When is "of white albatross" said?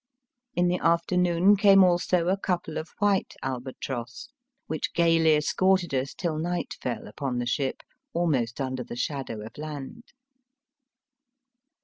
2.79-4.29